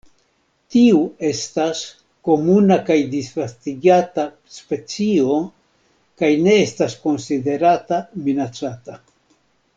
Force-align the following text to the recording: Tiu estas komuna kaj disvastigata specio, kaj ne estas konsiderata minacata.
Tiu 0.75 1.01
estas 1.27 1.81
komuna 2.29 2.77
kaj 2.87 2.97
disvastigata 3.11 4.25
specio, 4.55 5.39
kaj 6.23 6.31
ne 6.49 6.57
estas 6.65 6.97
konsiderata 7.07 8.03
minacata. 8.29 8.99